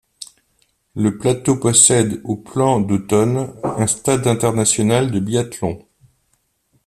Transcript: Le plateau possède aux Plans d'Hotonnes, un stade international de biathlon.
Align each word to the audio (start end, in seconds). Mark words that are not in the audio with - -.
Le 0.95 1.19
plateau 1.19 1.57
possède 1.57 2.21
aux 2.23 2.35
Plans 2.35 2.79
d'Hotonnes, 2.79 3.53
un 3.63 3.85
stade 3.85 4.25
international 4.25 5.11
de 5.11 5.19
biathlon. 5.19 5.85